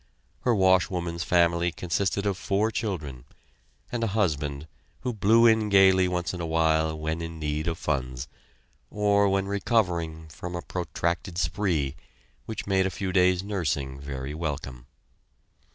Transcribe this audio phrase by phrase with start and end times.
[0.39, 3.23] Her washwoman's family consisted of four children,
[3.91, 4.67] and a husband
[5.01, 8.27] who blew in gaily once in a while when in need of funds,
[8.89, 11.95] or when recovering from a protracted spree,
[12.47, 14.87] which made a few days' nursing very welcome.